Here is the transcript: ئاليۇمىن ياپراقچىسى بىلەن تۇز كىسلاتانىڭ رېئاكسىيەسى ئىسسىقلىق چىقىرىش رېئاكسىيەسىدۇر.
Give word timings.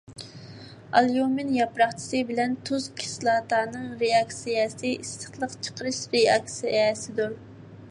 ئاليۇمىن 0.99 1.51
ياپراقچىسى 1.57 2.21
بىلەن 2.29 2.55
تۇز 2.69 2.87
كىسلاتانىڭ 3.03 3.85
رېئاكسىيەسى 4.01 4.95
ئىسسىقلىق 4.97 5.57
چىقىرىش 5.69 6.03
رېئاكسىيەسىدۇر. 6.17 7.41